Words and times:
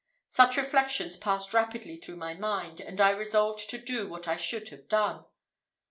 Such 0.29 0.57
reflections 0.57 1.15
passed 1.15 1.53
rapidly 1.53 1.95
through 1.95 2.15
my 2.15 2.33
mind, 2.33 2.81
and 2.81 2.99
I 2.99 3.11
resolved 3.11 3.69
to 3.69 3.77
do 3.77 4.07
what 4.09 4.27
I 4.27 4.35
should 4.35 4.69
have 4.69 4.87
done. 4.89 5.25